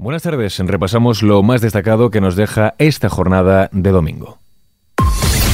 [0.00, 0.58] Buenas tardes.
[0.58, 4.38] Repasamos lo más destacado que nos deja esta jornada de domingo.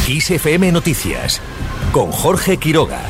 [0.07, 1.43] ISFM Noticias
[1.91, 3.01] con Jorge Quiroga.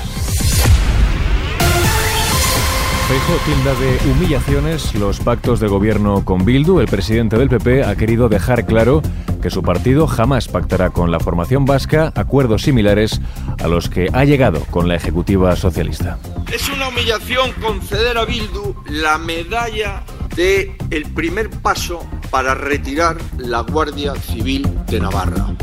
[3.07, 6.81] Feijo tilda de humillaciones los pactos de gobierno con Bildu.
[6.81, 9.03] El presidente del PP ha querido dejar claro
[9.43, 13.21] que su partido jamás pactará con la formación vasca acuerdos similares
[13.63, 16.19] a los que ha llegado con la ejecutiva socialista.
[16.51, 20.03] Es una humillación conceder a Bildu la medalla
[20.37, 25.57] de el primer paso para retirar la Guardia Civil de Navarra.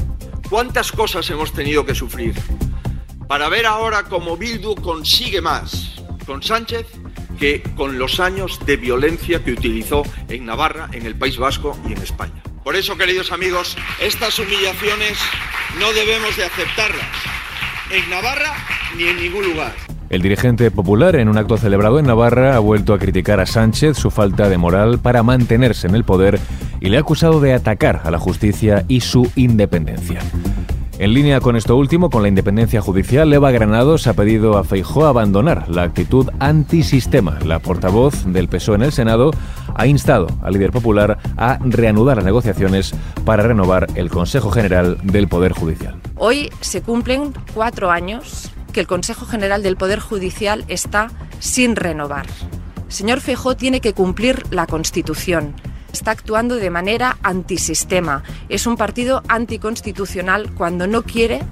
[0.49, 2.34] ¿Cuántas cosas hemos tenido que sufrir
[3.27, 6.88] para ver ahora cómo Bildu consigue más con Sánchez
[7.39, 11.93] que con los años de violencia que utilizó en Navarra, en el País Vasco y
[11.93, 12.41] en España.
[12.63, 15.17] Por eso, queridos amigos, estas humillaciones
[15.79, 17.09] no debemos de aceptarlas
[17.91, 18.55] en Navarra
[18.98, 19.92] ni en ningún lugar.
[20.13, 23.98] El dirigente popular, en un acto celebrado en Navarra, ha vuelto a criticar a Sánchez
[23.98, 26.40] su falta de moral para mantenerse en el poder
[26.80, 30.20] y le ha acusado de atacar a la justicia y su independencia.
[30.99, 35.07] En línea con esto último, con la independencia judicial, Eva Granados ha pedido a Feijó
[35.07, 37.40] abandonar la actitud antisistema.
[37.43, 39.32] La portavoz del PSOE en el Senado
[39.74, 42.93] ha instado al líder popular a reanudar las negociaciones
[43.26, 45.99] para renovar el Consejo General del Poder Judicial.
[46.18, 52.26] Hoy se cumplen cuatro años que el Consejo General del Poder Judicial está sin renovar.
[52.90, 55.55] Señor Feijó tiene que cumplir la Constitución
[55.93, 58.24] está actuando de manera antisistema.
[58.49, 61.43] Es un partido anticonstitucional cuando no quiere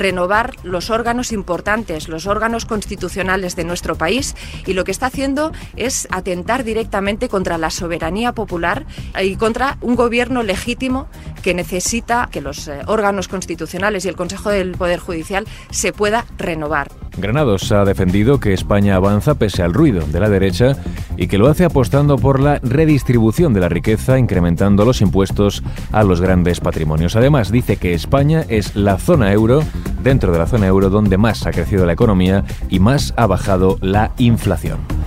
[0.00, 4.34] renovar los órganos importantes, los órganos constitucionales de nuestro país
[4.66, 8.86] y lo que está haciendo es atentar directamente contra la soberanía popular
[9.22, 11.06] y contra un gobierno legítimo
[11.42, 16.24] que necesita que los eh, órganos constitucionales y el Consejo del Poder Judicial se pueda
[16.38, 16.88] renovar.
[17.16, 20.76] Granados ha defendido que España avanza pese al ruido de la derecha
[21.16, 26.02] y que lo hace apostando por la redistribución de la riqueza, incrementando los impuestos a
[26.02, 27.16] los grandes patrimonios.
[27.16, 29.62] Además, dice que España es la zona euro,
[30.02, 33.78] dentro de la zona euro, donde más ha crecido la economía y más ha bajado
[33.80, 34.99] la inflación.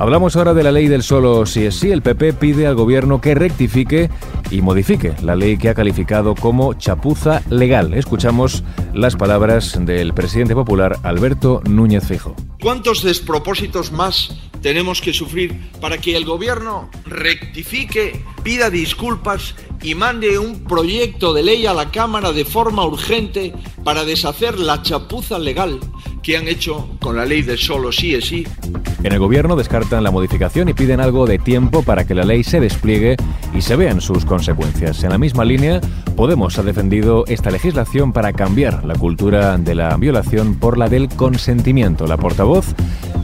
[0.00, 1.90] Hablamos ahora de la ley del solo si es sí.
[1.90, 4.08] El PP pide al gobierno que rectifique
[4.48, 7.92] y modifique la ley que ha calificado como chapuza legal.
[7.94, 8.62] Escuchamos
[8.94, 12.36] las palabras del presidente popular Alberto Núñez Fijo.
[12.60, 20.38] ¿Cuántos despropósitos más tenemos que sufrir para que el gobierno rectifique, pida disculpas y mande
[20.38, 25.80] un proyecto de ley a la Cámara de forma urgente para deshacer la chapuza legal
[26.28, 28.46] que han hecho con la ley del solo sí es sí.
[29.02, 32.44] En el gobierno descartan la modificación y piden algo de tiempo para que la ley
[32.44, 33.16] se despliegue
[33.54, 35.02] y se vean sus consecuencias.
[35.04, 35.80] En la misma línea,
[36.16, 41.08] Podemos ha defendido esta legislación para cambiar la cultura de la violación por la del
[41.08, 42.08] consentimiento.
[42.08, 42.74] La portavoz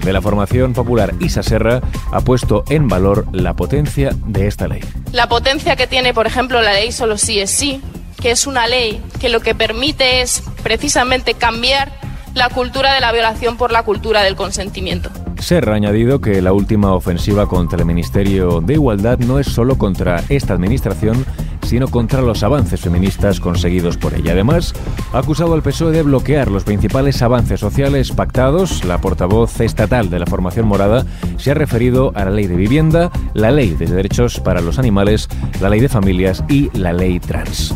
[0.04, 1.81] de la formación popular Isa Serra
[2.12, 4.81] ha puesto en valor la potencia de esta ley.
[5.10, 7.82] La potencia que tiene, por ejemplo, la ley solo sí es sí,
[8.22, 12.03] que es una ley que lo que permite es precisamente cambiar
[12.34, 15.11] la cultura de la violación por la cultura del consentimiento.
[15.39, 19.77] Serra ha añadido que la última ofensiva contra el Ministerio de Igualdad no es solo
[19.77, 21.25] contra esta administración,
[21.62, 24.33] sino contra los avances feministas conseguidos por ella.
[24.33, 24.75] Además,
[25.12, 28.84] ha acusado al PSOE de bloquear los principales avances sociales pactados.
[28.84, 31.05] La portavoz estatal de la formación morada
[31.37, 35.28] se ha referido a la ley de vivienda, la ley de derechos para los animales,
[35.61, 37.75] la ley de familias y la ley trans.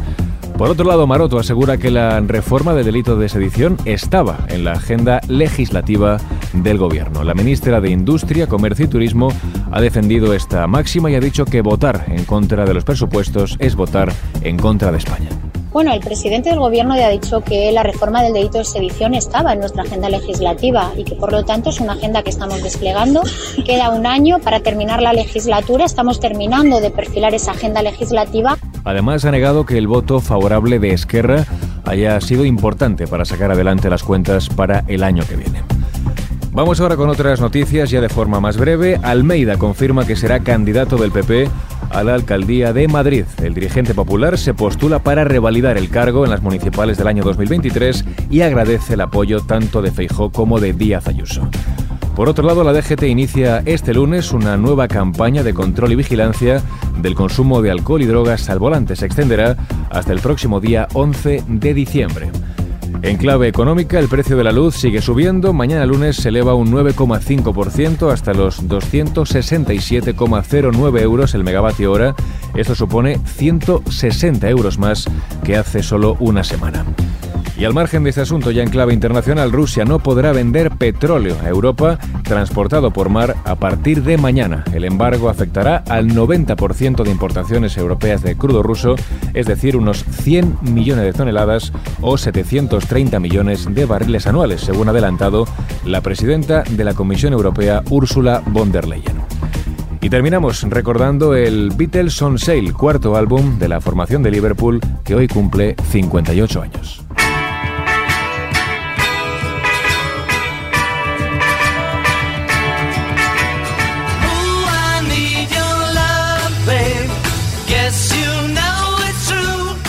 [0.59, 4.73] Por otro lado, Maroto asegura que la reforma del delito de sedición estaba en la
[4.73, 6.19] agenda legislativa
[6.53, 7.23] del gobierno.
[7.23, 9.29] La ministra de Industria, Comercio y Turismo
[9.71, 13.77] ha defendido esta máxima y ha dicho que votar en contra de los presupuestos es
[13.77, 15.29] votar en contra de España.
[15.71, 19.53] Bueno, el presidente del Gobierno ha dicho que la reforma del delito de sedición estaba
[19.53, 23.23] en nuestra agenda legislativa y que por lo tanto es una agenda que estamos desplegando.
[23.65, 28.59] Queda un año para terminar la legislatura, estamos terminando de perfilar esa agenda legislativa.
[28.88, 31.44] Además ha negado que el voto favorable de Esquerra
[31.84, 35.60] haya sido importante para sacar adelante las cuentas para el año que viene.
[36.53, 38.98] Vamos ahora con otras noticias ya de forma más breve.
[39.03, 41.50] Almeida confirma que será candidato del PP
[41.91, 43.27] a la alcaldía de Madrid.
[43.42, 48.07] El dirigente popular se postula para revalidar el cargo en las municipales del año 2023
[48.30, 51.47] y agradece el apoyo tanto de Feijó como de Díaz Ayuso.
[52.18, 56.60] Por otro lado, la DGT inicia este lunes una nueva campaña de control y vigilancia
[57.00, 58.97] del consumo de alcohol y drogas al volante.
[58.97, 59.56] Se extenderá
[59.88, 62.32] hasta el próximo día 11 de diciembre.
[63.03, 65.53] En clave económica, el precio de la luz sigue subiendo.
[65.53, 72.16] Mañana lunes se eleva un 9,5% hasta los 267,09 euros el megavatio hora.
[72.56, 75.04] Esto supone 160 euros más
[75.44, 76.84] que hace solo una semana.
[77.59, 81.37] Y al margen de este asunto, ya en clave internacional, Rusia no podrá vender petróleo
[81.43, 84.63] a Europa transportado por mar a partir de mañana.
[84.72, 88.95] El embargo afectará al 90% de importaciones europeas de crudo ruso,
[89.34, 94.93] es decir, unos 100 millones de toneladas o 730 millones de barriles anuales, según ha
[94.93, 95.45] adelantado
[95.84, 99.19] la presidenta de la Comisión Europea, Ursula von der Leyen.
[100.01, 105.16] Y terminamos recordando el Beatles on Sale, cuarto álbum de la formación de Liverpool, que
[105.16, 107.08] hoy cumple 58 años.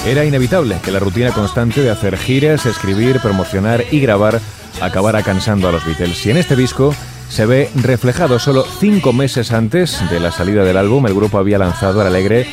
[0.10, 4.42] Era inevitable que la rutina constante de hacer giras, escribir, promocionar y grabar
[4.82, 6.26] acabara cansando a los Beatles.
[6.26, 6.96] Y en este disco
[7.30, 11.60] se ve reflejado solo cinco meses antes de la salida del álbum, el grupo había
[11.60, 12.48] lanzado al alegre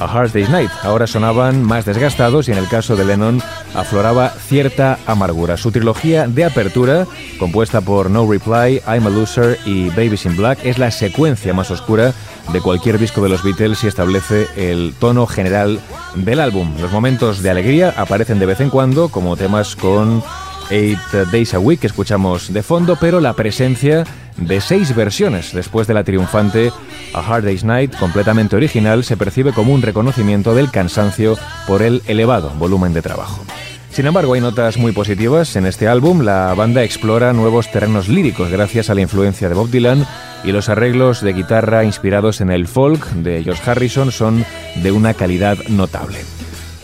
[0.00, 0.70] A Hard Day's Night.
[0.82, 3.40] Ahora sonaban más desgastados y en el caso de Lennon
[3.74, 5.56] afloraba cierta amargura.
[5.56, 7.06] Su trilogía de apertura,
[7.38, 11.70] compuesta por No Reply, I'm a Loser y Babies in Black, es la secuencia más
[11.70, 12.14] oscura
[12.52, 15.78] de cualquier disco de los Beatles y establece el tono general
[16.14, 16.74] del álbum.
[16.80, 20.22] Los momentos de alegría aparecen de vez en cuando, como temas con
[20.70, 20.98] Eight
[21.30, 24.04] Days a Week que escuchamos de fondo, pero la presencia
[24.40, 26.72] de seis versiones después de la triunfante
[27.14, 32.02] A Hard Day's Night, completamente original, se percibe como un reconocimiento del cansancio por el
[32.06, 33.44] elevado volumen de trabajo.
[33.90, 35.56] Sin embargo, hay notas muy positivas.
[35.56, 39.68] En este álbum, la banda explora nuevos terrenos líricos gracias a la influencia de Bob
[39.68, 40.06] Dylan
[40.44, 44.44] y los arreglos de guitarra inspirados en el folk de George Harrison son
[44.76, 46.18] de una calidad notable.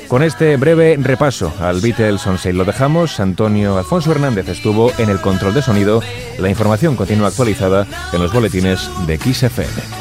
[0.09, 3.19] Con este breve repaso al Beatles on Sale lo dejamos.
[3.19, 6.01] Antonio Alfonso Hernández estuvo en el control de sonido.
[6.39, 9.96] La información continúa actualizada en los boletines de XFM.